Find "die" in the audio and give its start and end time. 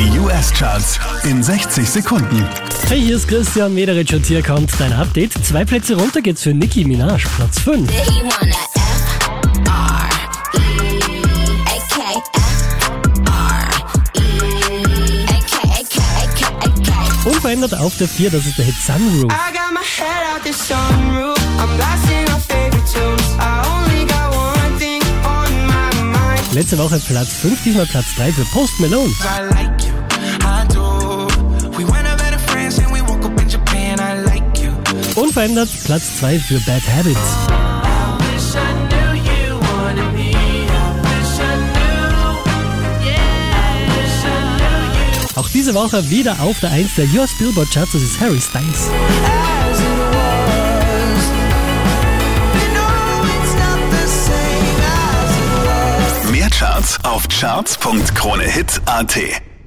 0.00-0.18